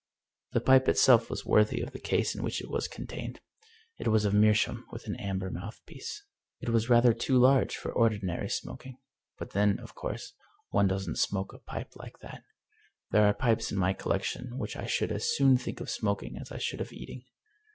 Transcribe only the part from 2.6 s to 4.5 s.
was contained. It was of